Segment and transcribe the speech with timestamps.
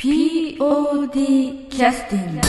[0.00, 2.40] POD キャスティング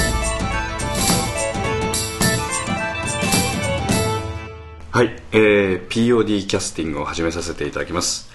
[4.90, 8.30] はい、えー、POD キャスティングを始めさせていただきます、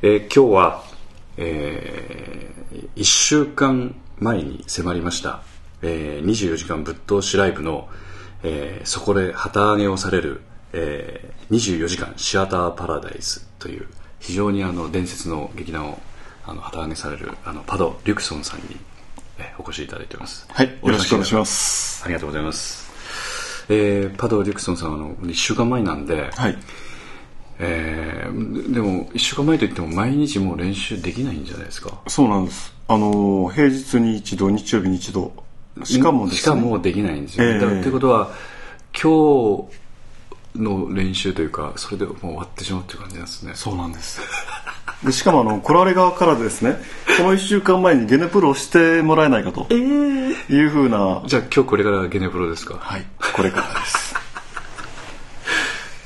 [0.00, 0.84] えー、今日は、
[1.38, 5.42] えー、1週間前に迫りました、
[5.82, 7.88] えー、24時間ぶっ通しライブの、
[8.44, 10.40] えー、そこで旗揚げをされる、
[10.72, 13.88] えー、24時間シアターパラダイスという
[14.20, 15.98] 非常にあの伝説の劇団を
[16.46, 18.76] あの旗揚げされるあのパド・リュクソンさんに
[19.38, 20.46] えお越しいただいております。
[20.48, 22.04] はいよろしくお願いします。
[22.04, 22.90] ありがとうございます。
[23.68, 26.58] えー、パド・リュクソンさんあの1週間前なんで、はい。
[27.58, 32.00] えー、でも1週間前といっても毎日もう練習できないんじゃないですか？
[32.08, 32.74] そうなんです。
[32.88, 35.32] あの平日に一度日曜日に一度。
[35.84, 38.30] しかも、ね、しかもできないんですよ、えー、だということは
[38.92, 39.66] 今
[40.54, 43.52] 日の練習というかそれでもう終わってしまうっていう感じなんですね。
[43.54, 44.20] そうなんです
[45.04, 46.76] でしかもあの来られ側からですね
[47.18, 49.66] この1週間前にゲネプロをしてもらえないかと。
[49.72, 52.76] いうふうな、じゃあ今日これからゲネプロですか？
[52.80, 54.14] はいこれからです。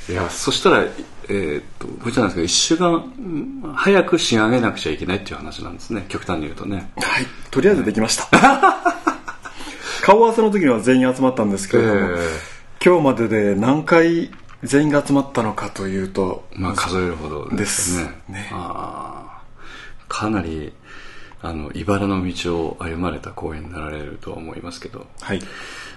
[0.13, 0.85] いやそしたら
[1.29, 6.05] えー、っとこちらなんですけど1週間早く仕上げなくちゃいけないっていう話なんですね。
[6.09, 6.91] 極端に言うとね。
[6.97, 8.27] はいとりあえずできました。
[10.03, 12.19] 顔合わせの時には全員集まったんですけれども、えー、
[12.85, 14.31] 今日までで何回
[14.63, 18.23] 全員が集まったのかというとまあ数えるほどですね。
[18.29, 18.51] ね。
[18.53, 19.43] あ
[20.09, 20.73] かなり
[21.43, 25.41] あの茨の道を歩まれた公演になられると思いますけど、はい。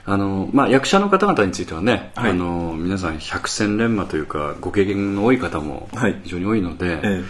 [0.05, 5.87] あのまあ、役者の方々についてはね、はい、あの皆さん百戦錬磨というかご経験の多い方も
[6.23, 7.23] 非常に多いので、はいええ、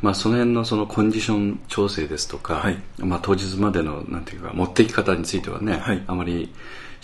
[0.00, 6.52] まあ、その辺のそのコンディション調整ですとか、はい、まあ、当日までのなんていうか持っていき方についてはね、あまり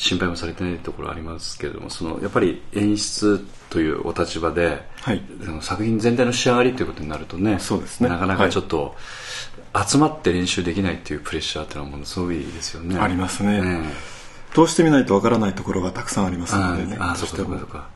[0.01, 5.23] 心配もされてないところありますけれどもそのやっぱり演出というお立場で、はい、
[5.61, 8.09] 作品全体の仕上がりということになるとねそうですね。
[8.09, 8.97] なかなかちょっと、
[9.89, 12.99] 集まって練習できないっていうプレッシャーっていうのはものすごいですよね。
[12.99, 13.83] ありますね、ね、
[14.55, 17.91] どうしてみないとわからないところがたくさんありますのでねああそうかそうか。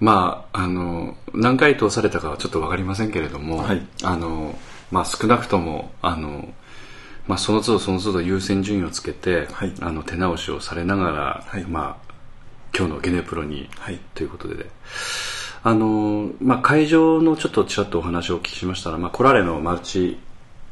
[0.00, 4.58] まああの何回通されたかはちょっと分かりませんけれども、はい、あの
[4.90, 6.48] まあ少なくともあの
[7.28, 12.14] まあ、その都度その都度優先順位をつけて、はい、あの手直しをされながら、はい、まあ、
[12.76, 14.66] 今日のゲネプロに、はい、ということで、
[15.62, 20.18] あのまあ、会場のちょっとちらっとお話をお聞きしましたら、まあ、コラレのマルチ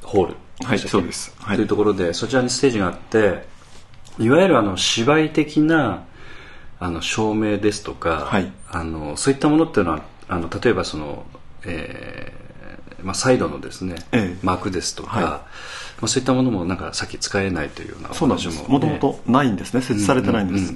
[0.02, 3.44] ホールはいそうです、というところでそちらにステージがあって
[4.18, 6.06] いわゆるあの芝居的な
[6.80, 8.30] あの照明ですとか、
[8.70, 11.26] あのそういったものっていうのはあの例えばその、
[11.64, 15.46] えーまあ、サイドのですね、ええ、幕ですとか、
[16.00, 18.70] まあ、そういったものもなんかさっき使えないというようなそうなんです。
[18.70, 19.80] もともとないんですね。
[19.80, 20.74] 設置されてないんです。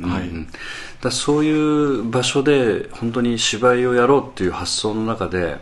[1.03, 5.59] だそういう場所で本当に芝居をやろうっていう発想の中で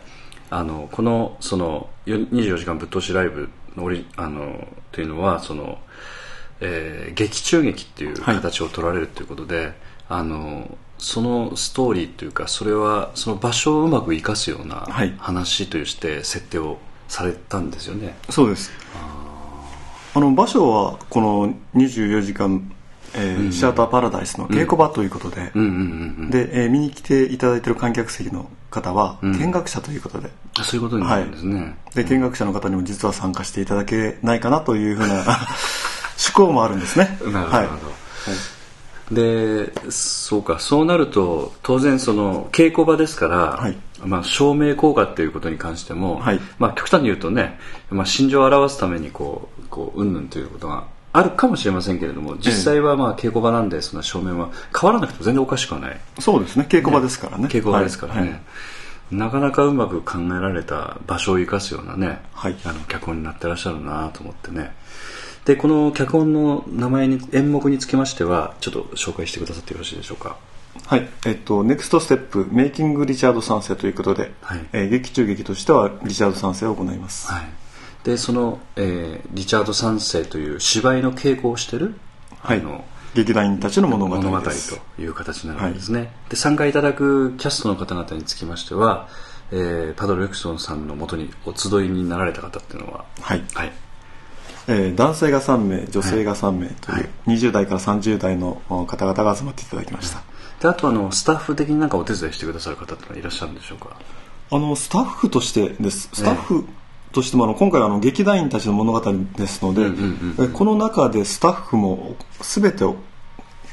[0.49, 5.77] あのこのその24時間ぶっ通しライブのあのというのはその、
[6.61, 9.73] えー、劇中劇っていう形を取られるということで、はい、
[10.09, 14.87] あのそのストーリーというかそれはその場所をうまく生かすような
[15.19, 16.77] 話として設定を
[17.07, 18.71] されたんですよね、そうです
[20.13, 22.71] あの場所はこの24時間、
[23.15, 37.17] えー、うん、シアターパラダイスの稽古場ということで、で、えー、見に来ていただいている観客席の方は見学者ということで、うん、そういうことになるんですね、はい、で見学者の方にも実は参加していただけないかなというふうな 思考もあるんですね。
[37.21, 37.67] なるほど、はい。
[39.11, 54.49] でそうかそうなると当然その稽古場ですから、はい、まあ、照明効果っていうことに関しても、はい、まあ、極端に言うとね、まあ、心情を表すためにこうこううんぬんということがあるかもしれませんけれども実際はまあ稽古場なんでその照明は
[54.79, 55.99] 変わらなくても全然おかしくはない。
[56.19, 56.67] そうですね。
[56.69, 58.25] 稽古場ですからね、ね、稽古場ですからね、は
[59.11, 64.71] い、なかなかうまく考えられた場所を生かすようなね、はい、あの脚本になってらっしゃるなと思ってね。
[65.45, 70.37] でこの脚本の名前に演目につきましてはちょっと紹介してくださってよろしいでしょうか？
[70.85, 74.65] はいえっとネクストステップメイキングリチャード3世ということで、はい。
[74.73, 77.45] えー、劇中劇としてはリチャード3世を行います、はい、
[78.03, 81.95] でその、えー、リチャード3世という芝居の稽古をしてる
[82.39, 82.61] はい。
[82.61, 82.83] の
[83.13, 89.09] 劇団員たちの物語物語という形になるんですね、はい、で参加いただくキャストの方々につきましては、
[89.51, 93.71] えー、パド・リュクソンさんのもとにお集いになられた方っていうのははい、はい。
[94.67, 100.21] えー、男性が3名女性が3名という、はい、20代から30代の方々が集まっていただきました、
[100.61, 103.95] であとあのスタッフ的になんかお手伝いしてくださる方っていらっしゃるんでしょうか？
[104.51, 106.09] あのスタッフとしてです。
[106.13, 106.65] スタッフ
[107.11, 109.01] としてもあの今回あの劇団員たちの物語
[109.37, 109.89] ですので、
[110.49, 112.97] この中でスタッフも全てを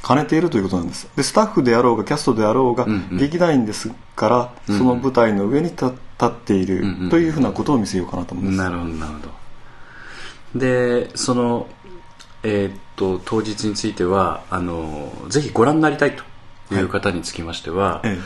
[0.06, 1.08] 兼ねているということなんです。
[1.16, 5.86] でスタッフであろうがキャストであろうが、劇団員ですからその舞台の上に立
[6.24, 9.18] っているというふうなことを見せようかなと思います、なるほどなるほ
[10.54, 10.58] ど。
[10.58, 11.66] でその、
[12.42, 16.24] えーっと当日についてはあのぜひご覧になりたいと
[16.74, 18.18] いう方につきましては、え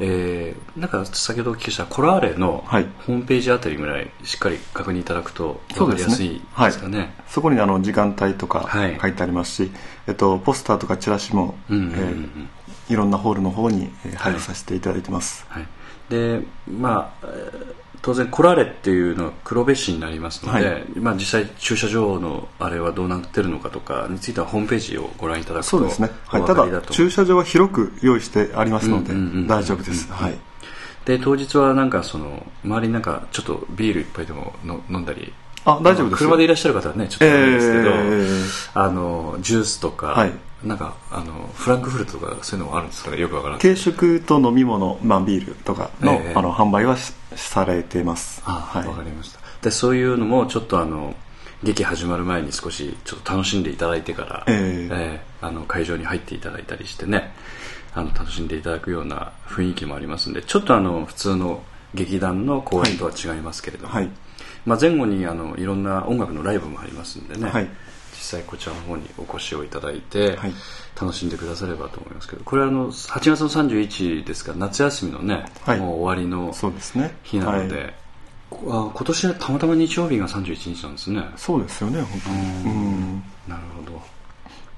[0.00, 2.86] えーなんか先ほどお聞きしたコラーレのはい。
[3.06, 7.14] ホームページあたりぐらいしっかり確認いただくと分かりやすいはいですかね。
[7.26, 8.98] そこにあの時間帯とかはい。
[9.00, 9.72] 書いてありますし、
[10.06, 11.98] えっと、ポスターとかチラシも、うんうんうんうん。
[11.98, 12.46] えー
[12.92, 15.66] いろんなホールの方にえー配布させていただいてます、はい、
[16.08, 20.84] でまあえー当然コラーレっていうのは黒部市になりますので、はい。
[20.96, 29.12] まあ、実際駐車場のあれはどうなってるのかとかについてはホームページをご覧いただくとそうですね、はい、おただ駐車場は広く用意してありますので
[29.46, 30.38] 大丈夫です、はい、
[31.04, 35.32] で当日はなんかその周りになんかちょっとビール一杯でもの飲んだり
[35.64, 36.28] あ大丈夫ですよ。
[36.30, 38.70] 車でいらっしゃる方はねちょっとあれですけど、えー。
[38.74, 40.32] あのジュースとか、はい
[40.64, 43.18] なんかあのフランクフルトとかそういうのもあるんですかね？
[43.20, 46.32] よくわからない軽食と飲み物、まあ、ビールとかの,、ええ。
[46.34, 48.42] あの販売はしされてます。
[48.44, 48.88] あはい。
[48.88, 49.40] わかりました。
[49.62, 51.14] でそういうのもちょっとあの
[51.62, 54.88] 劇始まる前に少しちょっと楽しんでいただいてから、ええ。
[54.90, 57.32] ええあの会場に入っていただいたりしてね
[57.94, 61.62] あの楽しんでいただくような雰囲気もありますんでちょっとあの普通の
[61.94, 64.10] 劇団の公演とは違いますけれども、はい。
[64.66, 67.68] まあ、前後にあのいろんな音楽のライブもありますんでね、はい
[68.18, 70.52] 実際こちらの方にお越しをいただいて、はい。
[71.00, 75.78] 楽しんでくださればと思いますけどこれはあの8月の31ですから夏休みのね、はい。
[75.78, 77.14] もう終わりのそうですね。
[77.22, 77.94] 日なので、はい。
[78.50, 81.22] 今年はたまたま日曜日が31日なんですね。
[81.36, 82.74] そうですよね本当に。
[82.74, 83.22] うん。
[83.46, 84.02] なるほど。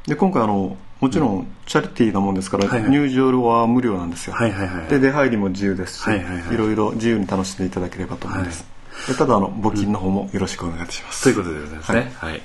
[0.06, 2.90] で今回あのもちろんチャリティーなもんですから、はいはい。
[2.90, 4.86] 入場は無料なんですよ、はいはいはい。
[4.88, 6.54] で出入りも自由ですし、はいはいはい。
[6.54, 8.66] いろいろ自由に楽しんでいただければと思います、
[9.08, 12.42] でただあの募金の方もよろしくお願いします、ということでございますね、はい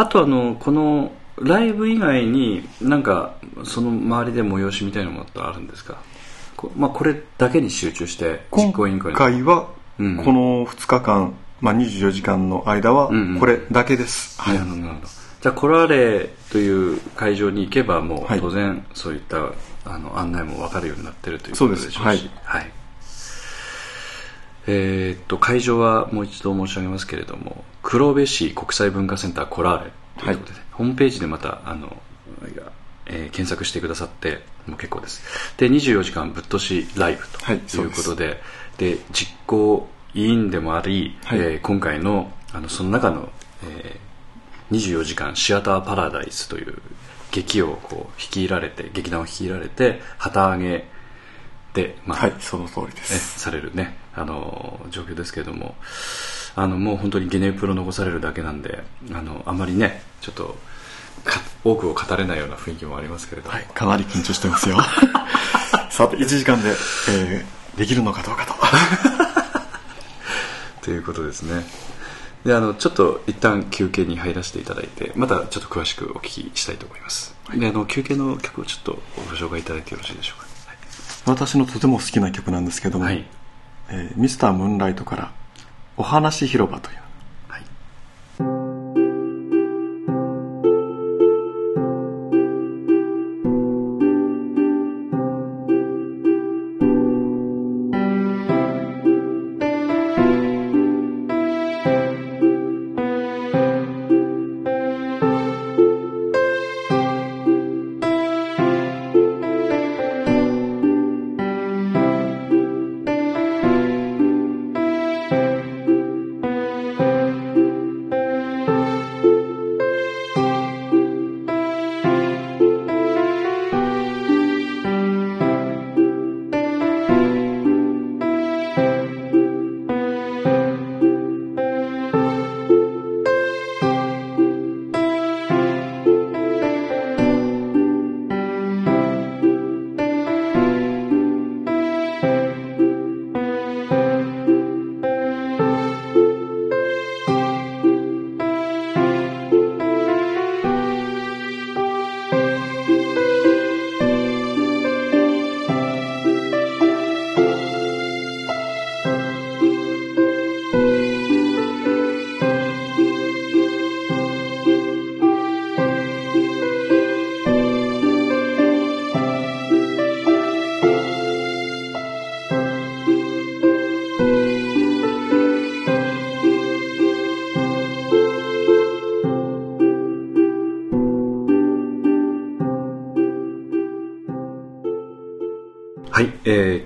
[0.00, 1.10] あとあのこの
[1.40, 3.34] ライブ以外になんか
[3.64, 5.98] その周りで催しみたいなものってあるんですか？
[6.56, 10.16] こ,、まあ、これだけに集中して実行委員今会の回はこうん。
[10.16, 10.22] の
[10.66, 13.40] 2日間、まあ、24時間の間はうんうん。
[13.40, 14.58] これだけです、はい。
[14.58, 15.08] なるほどなるほど。
[15.40, 18.40] じゃあコラーレという会場に行けばもうはい。
[18.40, 19.52] 当然そういった
[19.84, 22.30] あの案内も分かるようになってるということでしょうし。
[22.44, 22.70] はい。
[24.70, 31.96] えーっと会場はもう一度申し上げますけれども黒部市国際文化センターコラーレということで、ホームページでまたあの、
[33.06, 35.22] えー検索してくださっても結構です。
[35.56, 38.42] で24時間ぶっ通しライブはいということで,、
[38.76, 41.38] で実行委員でもあり、はい。
[41.38, 43.30] えー今回のあのその中の、
[43.64, 46.76] えー24時間シアターパラダイスという
[47.30, 50.84] 劇をこう率いられて劇団を率いられて旗揚げ
[51.72, 55.74] で、まあはいその通りでえすされるねあの状況ですけれども
[56.60, 58.82] あのもう本当にゲネプロ残されるだけなんで
[59.12, 60.56] あのあまりねちょっと
[61.24, 63.48] か多くを語れないような雰囲気もありますけれど。
[63.48, 64.76] も、はいかなり緊張してますよ。
[65.90, 66.70] さて1時間で、
[67.10, 68.54] えーできるのかどうかと。
[70.82, 71.64] ということですね。
[72.44, 80.48] であのちょっと一旦休憩に入らせていただいてまたちょっと詳しくお聞きしたいと思います、であの休憩の曲をちょっとご紹介いただいてよろしいでしょうか？
[81.26, 83.24] 私のとても好きな曲なんですけども、はい、
[83.90, 85.32] えーミスタームーンライトから
[85.98, 87.07] 「お話広場」という。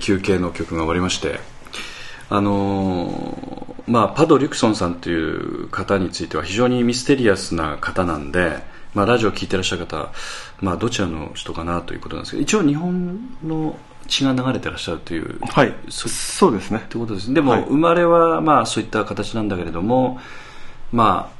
[0.02, 1.40] 休憩の曲が終わりまして
[2.28, 8.58] あのーまあ、パド・リュクソンさんという方については非常にミステリアスな方なんで、
[8.94, 10.12] まあ、ラジオを聞いてらっしゃる方、
[10.60, 12.32] まあ、どちらの人かなということなんです。
[12.32, 15.74] けど一応日本の血が流れてらっしゃるというはい。
[15.88, 16.82] そそうですね。
[16.84, 17.64] ってことですでも、はい。
[17.64, 20.20] 生まれはまあそういった形なんだけれども
[20.92, 21.32] ま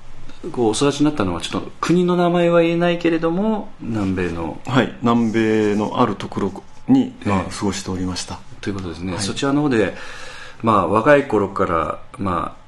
[0.45, 4.95] あこうお育ちになったのはちょっと国の名前は言えないけれども南米のはい。
[5.03, 6.53] 南米のあるところ
[6.89, 7.51] に、まあええ。
[7.51, 9.23] 過ごしておりましたということですね、はい。
[9.23, 9.95] そちらの方で、
[10.63, 12.63] まあ、若い頃から、まあ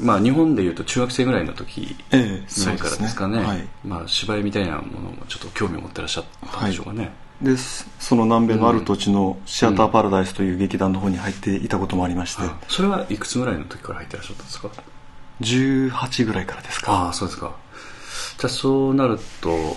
[0.00, 3.68] まあ、日本でいうと中学生ぐらいの時ええぐらいからですかね,、はい。
[3.84, 14.70] まあ、芝居みたいなものもちょっと興味を持ってらっしゃったんでしょうかね、でその南米のある土地のシアターパラダイスという劇団の方に入っていたこともありまして、あそれはいくつぐらいの時から入ってらっしゃったんですか
[15.40, 16.92] ？18ぐらいからですか。
[16.92, 17.54] ああそうですか。
[18.38, 19.76] じゃあそうなると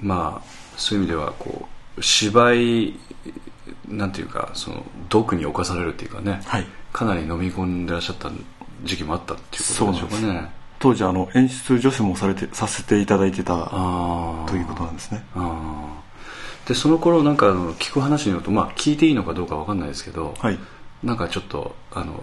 [0.00, 2.94] まあそういう意味ではこう芝居
[3.88, 6.66] なんていうかその毒に侵されるっていうかね、はい。
[6.92, 8.30] かなり飲み込んでらっしゃった
[8.84, 10.50] 時期もあったっていうことでしょうかね。
[10.78, 13.54] 当時あの演出助手もされてさせていただいてた
[14.48, 15.24] ということなんですね。
[16.66, 20.58] でその頃なんかあの聞く話によるとまあ聞いていいのかどうかわかんないですけど、はい。
[21.02, 22.22] なんかちょっとあの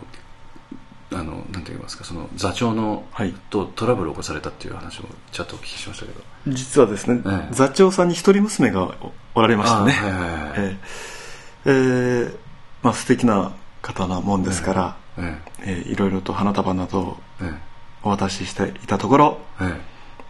[1.11, 3.33] あのなんて言いますかその座長の、はい。
[3.49, 6.21] とトラブルを起こされたっていう話をちょっとお聞きしましたけど。
[6.47, 7.53] 実はですね、ええ。
[7.53, 9.97] 座長さんに一人娘がおおられましたね。
[10.01, 10.53] あはいはいはい。
[10.57, 10.77] え
[11.15, 11.18] え
[11.65, 12.35] ええ
[12.81, 15.83] まあ素敵な方なもんですから、ええ。
[15.85, 17.69] えいろいろと花束などをええ。
[18.03, 19.75] お渡ししていたところえ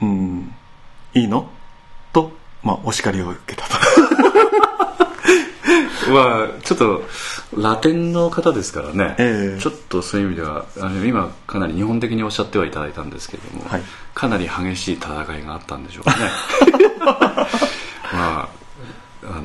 [0.02, 0.06] え。
[0.06, 0.56] うん
[1.14, 1.50] いいの？
[2.14, 2.32] と、
[2.64, 3.76] まあ、お叱りを受けたと。
[6.08, 7.04] え まあちょっと
[7.56, 9.62] ラテンの方ですからね、ええ。
[9.62, 13.84] ちょっとそういう意味ではあの今かなり日本的におっしゃってはいただいたんですけれども、はい。
[14.16, 16.18] かなり激しい戦いがあったんでしょうかね。
[18.12, 18.50] まあ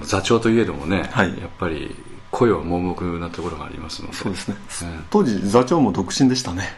[0.05, 1.39] あの座長といえどもね、はい。
[1.39, 1.95] やっぱり
[2.31, 4.15] 声は盲目なところがありますので。
[4.15, 5.05] そうですね、ええ。
[5.11, 6.77] 当時座長も独身でしたね。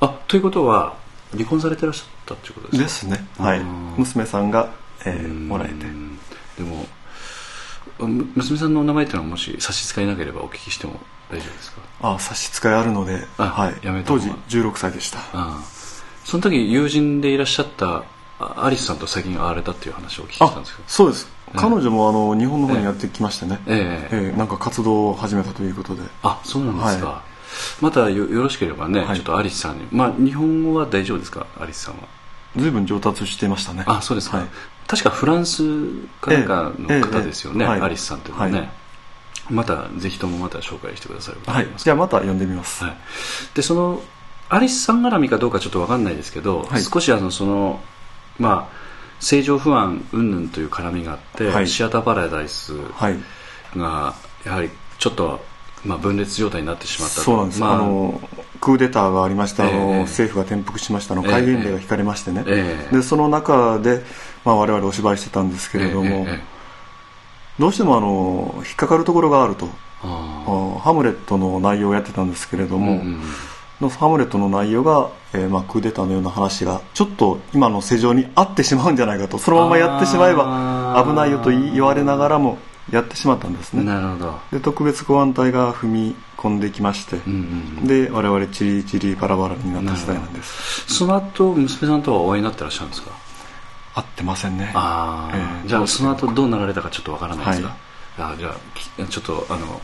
[0.00, 0.96] あということは
[1.32, 3.14] 離婚されてらっしゃったっていうことですか？
[3.14, 3.28] ですね。
[3.38, 3.60] はい。
[3.60, 3.66] うん
[3.98, 4.72] 娘さんが、
[5.04, 5.48] ええうん。
[5.48, 5.74] もらえて。
[6.58, 6.86] でも
[7.98, 11.80] む娘さんのお名前っていうのはもし差し支えなければお聞きしても大丈夫ですか？
[12.14, 13.76] あ差し支えあるので、あはい。
[13.82, 15.18] やめ、当時16歳でした。
[15.18, 15.60] ああ。
[16.24, 18.04] その時友人でいらっしゃった
[18.38, 20.88] あアリスさんと最近会われたっていう話をお聞きしたんあですけど。
[20.88, 24.16] そうです、ええ彼女もあの日本の方にやってきましてね、ええ。
[24.16, 24.36] ええ。
[24.38, 26.02] なんか活動を始めたということで。
[26.22, 27.22] あそうなんですか、は
[27.80, 29.16] またよよろしければね、はい。
[29.16, 29.86] ちょっとアリスさんに。
[29.90, 31.46] まあ日本語は大丈夫ですか？
[31.60, 32.00] アリスさんは。
[32.56, 33.84] 随分上達していましたね。
[33.86, 34.46] あそうですか、はい。
[34.86, 35.62] 確かフランス
[36.20, 37.80] かなんかの方ですよね、ええええはい。
[37.82, 38.70] アリスさんというのはね、はい。
[39.50, 41.68] またぜひともまた紹介してくださるはい。
[41.76, 42.96] じゃあまた呼んでみます、はい、
[43.54, 44.02] でその
[44.50, 46.82] アリスさん絡みかどうかちょっと分かんないですけど、はい。
[46.82, 47.80] 少しあのその
[48.38, 48.87] まあ
[49.20, 51.68] 正常不安云々という絡みがあって、はい。
[51.68, 53.16] シアターパラダイスはい。
[53.76, 55.40] がやはりちょっと、
[55.84, 57.20] まあ、分裂状態になってしまったと。
[57.22, 58.20] そうなんです、まあ、あの
[58.60, 60.00] クーデターがありました、あのええ。
[60.02, 61.30] 政府が転覆しましたのええ。
[61.30, 62.96] 戒厳令が引かれましてね、ええ。
[62.96, 64.02] でその中で、
[64.44, 66.40] まあ、我々お芝居してたんですけれども、ええええ。
[67.58, 69.68] どうしてもあの引っかかるところがあると。
[70.00, 73.20] ハムレットの内容をやってたんですけれども、あうんうん
[73.80, 82.58] のハムレットの内容が、えーまあ、クーデターのような話がちょっと今の世情に合ってしまうんじゃないかとそのままやってしまえば危ないよと言われながらも
[82.90, 83.84] やってしまったんですね。
[83.84, 87.38] なるほど、で特別公安隊が踏み込んできまして、うんうん
[87.80, 90.94] うん、で我々チリチリバラバラになった時代なんです。
[90.94, 93.10] その後娘さんとはお会いになってらっしゃるんですか？
[93.94, 94.72] 合ってませんね。
[94.74, 97.76] ああ、ええじゃあその後どうなられたかちょっとわからないですか、
[98.16, 99.80] あじゃあきちょっとあの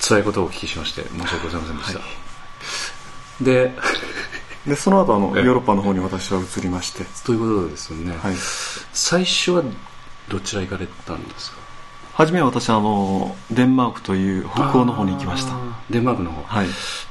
[0.00, 2.04] 辛いことをお聞きしまして申し訳ございませんでした、は
[3.40, 3.72] で
[4.66, 5.44] でその後あのええ。
[5.44, 8.34] ヨーロッパの方に私は移りまして、ということですよね、はい、
[8.92, 9.62] 最初は
[10.28, 11.58] どちら行かれたんですか？
[12.12, 15.54] 初めは私あのデンマークという北欧の方に行きました。
[15.88, 16.66] デンマークの方、はい。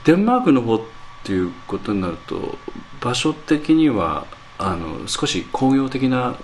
[0.06, 0.82] デンマークの方っ
[1.24, 2.58] ていうことになると
[3.02, 4.28] 場所的には
[4.60, 6.38] あの少し工業的な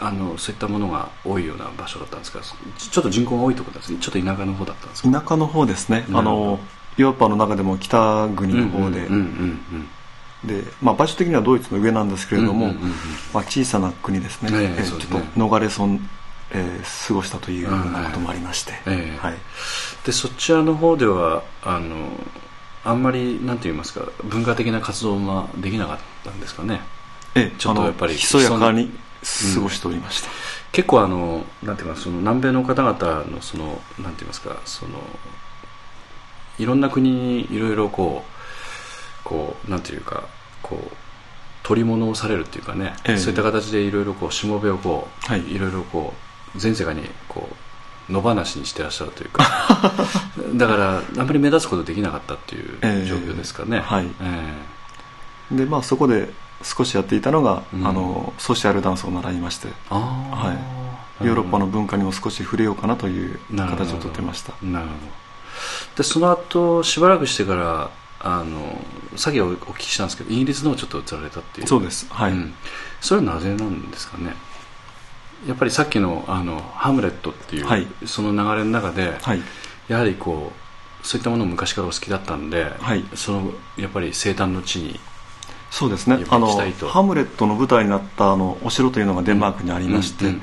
[0.00, 2.40] あのそういったものが多いような場所だったんですか？
[2.76, 3.98] ちちょっと人口が多いところですね。
[4.00, 5.20] ちょっと田舎の方だったんですか？
[5.20, 6.04] 田舎の方ですね。
[6.12, 6.58] あの
[6.98, 9.88] ヨーロッパの中でも北国の方で、うんうんうん
[10.44, 12.92] で、まあ、場所的にはドイツの上なんですけれども、うんうんうんうん。
[13.32, 16.08] まあ、小さな国ですね,、ええちょっと逃れ損、
[16.52, 19.34] えー過ごしたというようなこともありまして、ええはい、
[20.04, 22.08] でそちらの方ではあの
[22.84, 26.80] あんまりなんて言いますか文化的な活動ができなかったんですかね。
[27.34, 28.90] ええちょっとやっぱりひそやかに
[29.54, 30.28] 過ごしておりました、
[30.72, 35.00] 結構あのなんていうかその南米の方々のそのなんて言いますかその
[36.58, 40.28] いろんな国にいろいろこうこうなんていうか
[40.62, 40.96] こう
[41.62, 43.16] 取り物をされるっていうかね、ええ。
[43.18, 45.52] そういった形でいろいろこうしもべをこう、はい。
[45.52, 46.14] いろいろこ
[46.56, 47.46] う全世界にこ
[48.08, 49.44] う野放しにしてらっしゃるというか。
[50.56, 53.06] だからあんまり目立つことできなかったっていうええ。
[53.06, 54.06] 状況ですかね、はい。
[54.22, 54.54] え
[55.52, 55.56] え。
[55.56, 56.30] でまあそこで
[56.62, 57.86] 少しやっていたのが、うん。
[57.86, 59.68] あのソーシャルダンスを習いまして。
[59.90, 60.56] は
[61.20, 61.26] い。
[61.26, 64.54] ヨーロッパの文化にも少し触れようかなという形をとってました。
[64.62, 65.27] なるほど
[65.96, 68.80] でその後しばらくしてからあの
[69.16, 71.66] さっきおお聞きしたんですけどイギリスの方ちょっと移られたっていう。
[71.66, 72.06] そうです。
[72.10, 72.54] はい、うん。
[73.00, 74.34] それはなぜなんですかね？
[75.46, 77.86] やっぱりさっきのあのハムレットっていう、はい。
[78.06, 79.42] その流れの中で、はい。
[79.86, 80.52] やはりこ
[81.02, 83.04] うそういったものを昔からお好きだったんで、はい。
[83.14, 85.00] そのやっぱり生誕の地に
[85.70, 86.24] そうですね。
[86.30, 90.34] あのハムレットの舞台になったあのお城というのがデンマークにありまして、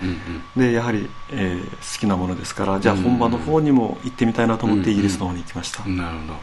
[0.55, 6.34] でやはり、えー好きなものですからじゃあうん本場の方にも行ってみたいなと思ってうんイギリスの方に行きました、うんなるほど。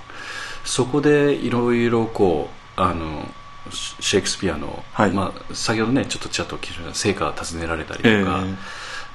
[0.65, 3.29] そこでいろいろこうあの
[3.71, 5.13] シシェイクスピアの、はい。
[5.13, 6.59] まあ、先ほどねちょっとちらっと
[6.93, 8.45] 成果を尋ねられたりとえか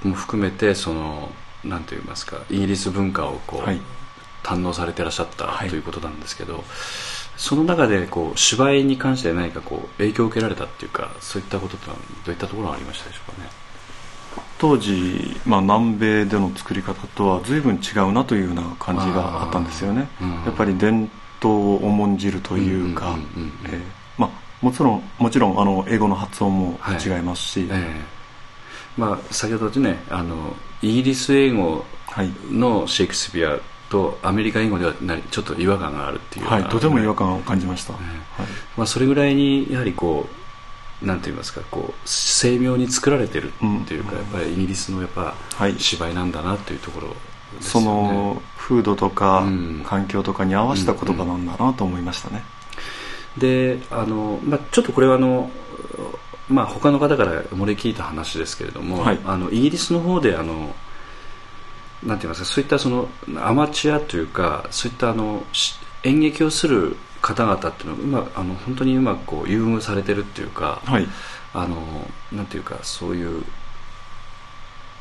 [0.04, 1.30] ーも含めてその
[1.66, 3.82] なんて言いますかイギリス文化をこう、はい。
[4.44, 5.70] 堪能されてらっしゃったはい。
[5.70, 6.64] ということなんですけど、
[7.38, 11.94] その中でこう芝居に関して何かこう影響を受けられたっていうかそういったことってど
[12.28, 13.50] ういったところがありましたでしょうかね？
[14.58, 20.30] 当時、まあ、南米での作り方とは随分違うなというような感じがあったんですよね、うん。
[20.46, 23.16] やっぱり伝統を重んじるというか
[24.60, 27.04] もちろんもちろんあの英語の発音もはい。
[27.04, 28.02] 違いますし、ええ。
[28.98, 38.48] まあ、先ほどねあのイギリス英語はい、のシェイクスピアとアメリカ英語ではなちょっと違和感があるっていうはい、とても違和感を感じました、えはい。
[38.78, 40.28] まあ、それぐらいにやはりこ
[41.02, 44.18] うなんて言いますかこう精妙に作られてるっていうか、うん。
[44.18, 45.80] やっぱりイギリスのやっぱはい。
[45.80, 47.14] 芝居なんだなっていうところで
[47.62, 49.84] すその風土とかうん。
[49.86, 52.44] 環境とかに合わせた言葉なんだなと思いましたね、
[53.38, 55.52] であの、まあ、ちょっとこれはあの、
[56.50, 59.20] まあ、他の方から漏れ聞いた話ですけれども、はい。
[59.26, 60.76] あのイギリスの方であの
[62.04, 71.08] なんて言いますかそういったそのアマチュアというかそういったあのし演劇をする方々っていうのはうまあの本当にうまくこう優遇されてるっていうか、はい。
[71.54, 71.78] あの
[72.32, 73.44] なんていうかそういう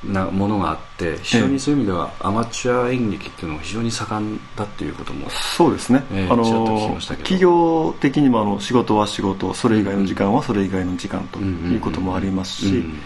[0.05, 13.00] なものがあって非常にそういう意味ではアマチュア演劇っていうのが非常に盛んだっていうこともそうですね、あええちらっと聞きの企業的にもあの仕事は仕事それ以外の時間はそれ以外の時間ということもありますし、うん。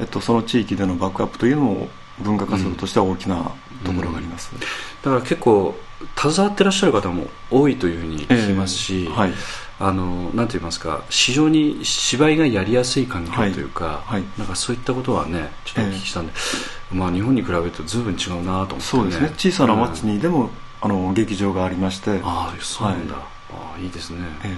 [0.00, 1.88] えっと、その地域でのバックアップというのも
[2.22, 3.52] 文化活動としては大きな
[3.84, 4.52] ところがあります、
[5.02, 5.74] だから結構
[6.16, 9.08] 携わってらっしゃる方も多いというふうに聞きますし、ええ。
[9.08, 9.32] はい。
[9.82, 14.20] あのなんて言いますか非常に芝居がやりやすい環境というか、はい。
[14.20, 14.38] はい。
[14.38, 16.32] なんかそういったことはねちょっとお聞きしたんで、
[16.92, 19.32] まあ日本に比べるとずいぶん違うなと思って、ね、そうですね。
[19.36, 20.50] 小さな町うんにでも、
[20.82, 22.20] あの劇場がありまして。
[22.22, 23.24] ああそうなんだ、はい。
[23.52, 24.54] ああいいですね、え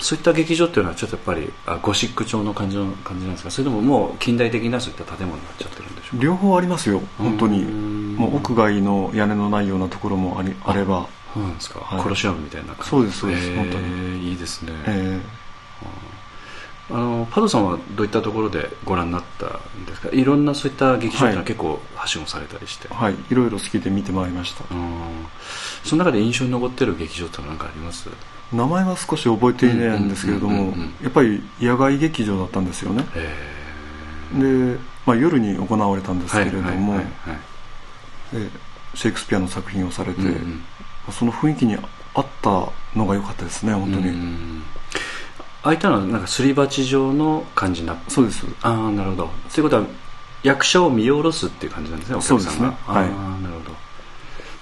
[0.00, 3.50] そういった劇場っていうのはちょっとやっぱりあゴシック調の感じの感じなんですか？
[3.50, 6.20] それとももう近代的なそういった建物になっちゃってるんでしょう？
[6.20, 7.62] 両方ありますよ本当に。
[7.62, 12.02] うんもう屋外の屋根のないようなところもありあれば、そうなんですか、はい。
[12.02, 12.90] コロシアムみたいな感じ。
[12.90, 14.28] そうですそうですえー本当に。
[14.30, 15.20] いいですね、え
[16.90, 20.08] あのパドさんはどういったところでご覧になったんですか？
[20.10, 24.64] いろんなそういった劇場っていうのははい結構はしごされたりして、えはいいろいろ好きで見てまいりました。
[24.74, 25.26] うん。
[25.84, 28.08] その中で印象に残ってる劇場って何かあります？
[28.52, 33.06] 名前は少し覚えていないんですけれどもうんうんうんうんやっぱり野外劇場だったんですよね。
[33.14, 33.34] え。
[34.74, 38.44] で、まあ、夜に行われたんですけれども、はいはいはいはい。
[38.44, 38.50] で
[38.94, 40.62] シェイクスピアの作品をされて、うんうん。
[41.12, 41.76] その雰囲気に
[42.12, 42.50] 合った
[42.96, 44.79] のが良かったですね本当に、うんあ
[45.62, 48.46] あいったのはなんかすり鉢状の感じになそうです。
[48.62, 49.30] ああなるほど。
[49.52, 49.84] ということは
[50.42, 52.66] 役者を見下ろすっていう感じなんですねお客さんがそうですね。
[52.86, 53.04] はい。
[53.04, 53.76] ああなるほど。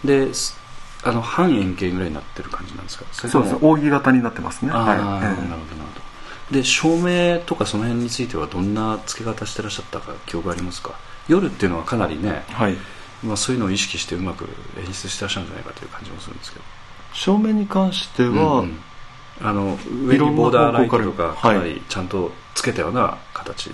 [0.05, 0.59] です
[1.05, 3.05] あの半円形ぐらいになってる感じなんですか？
[3.13, 3.57] そうです。
[3.61, 4.73] 扇形になってますね。
[4.73, 4.99] ああ、はい。
[4.99, 5.67] なるほどなるほ
[6.51, 6.57] ど。
[6.57, 10.99] で照明とかその辺についてはどんな付け方してらっしゃったか記憶ありますか？
[11.29, 12.77] 夜っていうのはかなりね、はい。
[13.23, 16.65] まあ、そういうのを意識してうまく演出してらっしゃるんじゃないかという感じもするんですけど。
[17.13, 18.29] 照明に関しては、
[18.61, 18.81] うんうん
[19.41, 23.71] あの上にボーダーライトとかかなはいりちゃんとつけたような形、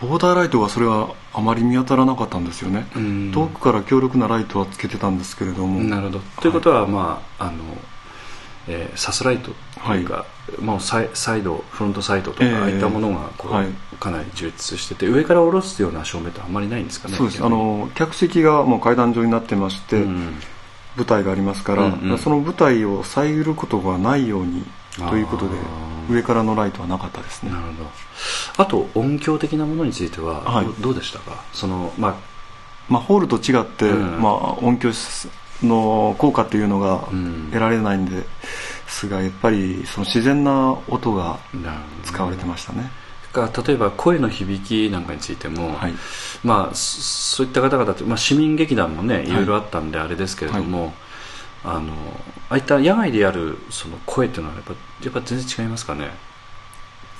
[0.00, 3.32] ボーダーライトがそれはあまり見当たらなかったんですよね、うん。
[3.32, 6.20] 遠くから強力なライトはつけてたんですけれども、なるほど。
[6.40, 7.58] ということは、まああの、
[8.68, 9.50] えーサスライト
[9.84, 10.24] というか、
[10.60, 12.54] まあ、サイサイドフロントサイドとか、ええ。
[12.54, 13.66] ああいったものがこう、はい。
[13.98, 17.44] かなり充実してて上から下ろすような照明ってあんまりないんですかねそうです。
[17.44, 20.34] あの客席がもう階段状になってまして、うん。
[20.96, 22.18] 舞台がありますから、うんうん。
[22.18, 24.64] その舞台を遮ることがないように
[24.98, 25.54] ということで
[26.10, 27.50] 上からのライトはなかったですね。
[27.50, 27.90] なるほど。
[28.62, 30.66] あと音響的なものについてはど,、はい。
[30.80, 31.44] どうでしたか？
[31.52, 32.14] その、まあ
[32.88, 34.22] まあ、ホールと違って、うん。
[34.22, 34.90] まあ、音響
[35.62, 37.48] の効果というのがうん。
[37.50, 38.24] 得られないんで
[38.86, 41.38] すがやっぱりその自然な音が
[42.04, 42.90] 使われてましたね、
[43.32, 45.94] が例えば声の響きなんかについても、はい。
[46.42, 47.02] まあ、そ
[47.38, 49.30] そういった方々って、まあ、市民劇団もねい。
[49.30, 50.94] ろいろあったんであれですけれども、
[51.64, 51.92] あの
[52.50, 56.10] ああいった野外でやるその声っていうのはやっぱやっぱ全然違いますかね？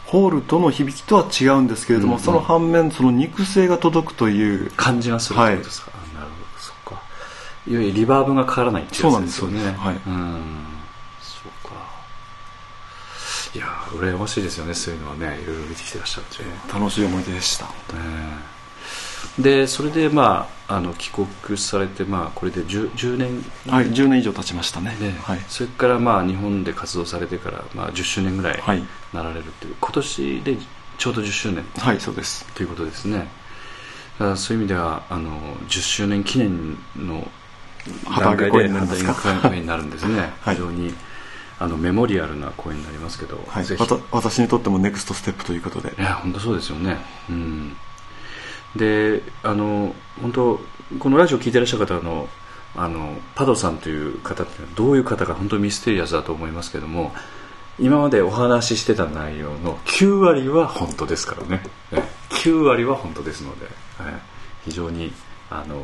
[0.07, 2.24] ホールとの響きとは違うんですけれども、うんうん。
[2.24, 6.46] その反面その肉声が届くという感じがするってことですか、あなるほど。
[6.59, 7.03] そっか。
[7.66, 9.61] いわゆるリバーブがかからないっていうやつですよね。
[9.61, 9.94] そうなんですよはい。
[10.07, 10.64] うん。
[11.20, 11.74] そうか。
[13.55, 15.40] いやー羨ましいですよねそういうのはね。
[15.42, 17.66] いろいろ見てきてらっしゃって、楽しい思い出でした。
[17.66, 18.58] ええ
[19.38, 23.44] でそれでまああの帰国されてまあこれで 10, 10年。
[23.68, 24.96] はい10年以上経ちましたね。
[25.00, 28.83] ね、はい、それからまあ日本で活動されてからまあ10周年ぐらいはい。
[29.12, 30.57] なられるっていう、今年で
[30.98, 31.64] ちょうど10周年。
[31.78, 32.44] はい、そうです。
[32.54, 33.28] ということですね。
[34.18, 37.26] だからそういう意味ではあの10周年記念の
[38.04, 38.81] 旗揚げ公演にな
[39.76, 40.57] るんですね、 はい。
[40.57, 40.92] 非常に
[41.61, 43.64] あのメモリアルな公演になりますけど、はい。
[44.11, 45.94] 私にとってもネクストステップということで。
[45.98, 46.98] いや本当そうですよね。
[47.31, 47.76] うん
[48.76, 50.61] であの本当
[50.98, 52.28] このラジオを聞いていらっしゃる方の
[52.76, 57.12] あのパドさんという方ってどういう方か本当にミステリアスだと思いますけども
[57.81, 61.62] 今までお話ししてた内容の9割は本当ですからね。
[62.31, 63.66] 9割は本当ですので、
[64.64, 65.12] 非常に
[65.48, 65.81] あの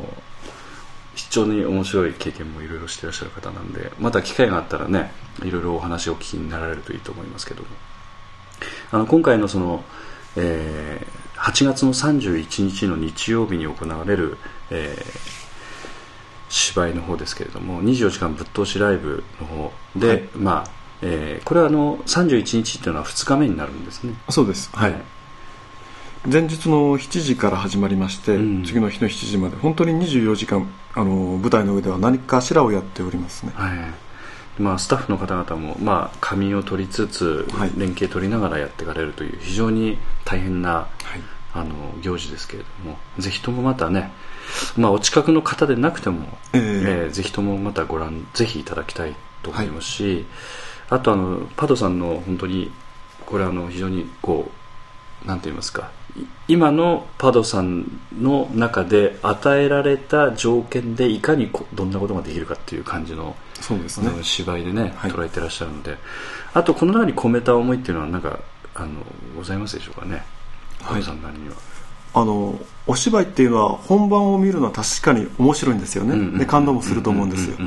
[1.15, 5.11] 非常に面白い経験もいろいろしていらっしゃる方なんでまた機会があったらね
[5.43, 7.67] いろいろお話をお聞きになられるといいと思いますけども。
[8.91, 9.83] あの今回のその、
[10.35, 14.37] えー8月の31日の日曜日に行われる、
[14.69, 15.45] えー
[16.47, 20.23] 芝居の方ですけれども24時間ぶっ通しライブの方で、はい。
[20.35, 20.69] まあ
[21.01, 24.13] えーこれはあの31日っていうのは2日目になるんですね。
[24.29, 24.69] そうです。
[24.73, 24.95] はい、
[26.31, 28.63] 前日の7時から始まりまして、うん。
[28.63, 33.51] 次の日の7時まで本当に24時間あの舞台の上では何かしらをやっておりますね。
[33.55, 34.04] はい
[34.57, 37.71] まあ、スタッフの方々も、まあ、仮眠を取りつつ、はい。
[37.77, 40.89] 連携取りながらやっていかれるという非常に大変なはい。
[41.53, 44.11] あの行事ですけれどもぜひともまたね、
[44.75, 46.59] まあ、お近くの方でなくても、ええ。
[46.59, 50.25] えーぜひともまたご覧ぜひいただきたいと思いますし、
[50.89, 52.71] あとあのパドさんの本当に
[53.25, 54.51] これあの非常にこ
[55.23, 64.11] うなんて言いますかい今のパドさんの中で与えられた条件でいかにこどんなことができるかっていう感じのそうですね。
[64.21, 65.11] 芝居でね、はい。
[65.11, 65.97] 捉えてらっしゃるので。
[66.53, 68.39] あとこの中に込めた思いっていうのはなんか
[68.73, 68.89] あの
[69.35, 70.23] ございますでしょうかね？
[70.81, 71.03] はい。
[71.03, 71.55] さんなりには。
[72.17, 77.57] あのお芝居っていうのは本番を見るのは確かに面白いんですよね、うんうんで感動もすると思うんですよ、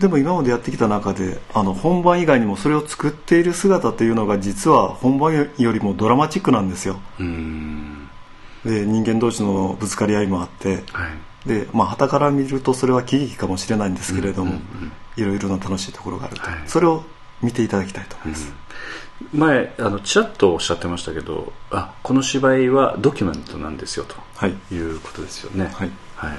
[0.00, 6.98] でも今までやってきた中であの本番以外にもそれを作っている姿というのが実は本番よりもドラマチックなんですよ
[8.64, 11.10] で人間同士のぶつかり合いもあってはい
[11.46, 14.92] でまあ旗から見るとそれは喜劇かもしれないんですけれども、うんうんうん。
[15.16, 16.60] いろいろな楽しいところがあると、はい。
[16.66, 17.04] それを
[17.42, 18.52] 見ていただきたいと思います、
[19.34, 24.14] 前あのちらっとおっしゃってましたけどあこの芝居はドキュメントなんですよと。
[24.36, 24.54] はい。
[24.72, 25.70] いうことですよね。
[25.74, 25.90] はい。
[26.14, 26.38] はい、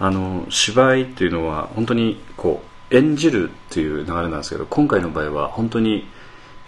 [0.00, 6.08] あの芝居っていうのは本当にこう演じるっていう流れなんですけど今回の場合は本当に、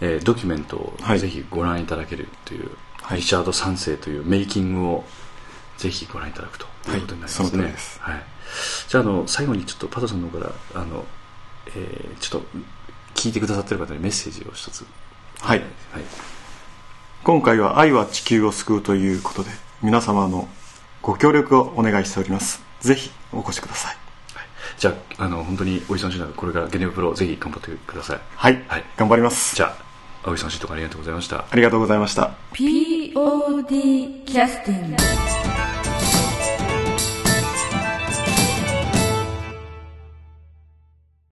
[0.00, 1.18] えードキュメントをはい。
[1.18, 2.70] ぜひご覧いただけるという、
[3.02, 3.18] はい。
[3.18, 5.04] リチャード3世というメイキングを
[5.78, 8.00] ぜひご覧いただくということになりますね、はいす。
[8.00, 8.22] はい、
[8.88, 11.04] じゃああの最後にちょっとパトさんの方からあの、
[11.68, 12.48] えーちょっと
[13.14, 14.86] 聞いてくださってる方にメッセージを一つ。
[15.40, 15.58] はい。
[15.58, 15.68] はい。
[17.24, 19.50] 今回は「愛は地球を救う」ということで
[19.82, 20.48] 皆様の
[21.02, 22.62] ご協力をお願いしております。
[22.80, 23.96] ぜひお越しください。
[24.78, 28.20] じゃああの本当にお忙しい中これからゲネブプロぜひ頑張ってください。
[28.36, 28.84] はい、はい。
[28.96, 29.56] 頑張ります。
[29.56, 29.76] じゃ
[30.24, 31.44] あお忙しいところありがとうございました。
[31.50, 32.34] ありがとうございました。
[32.52, 35.37] POD キャスティング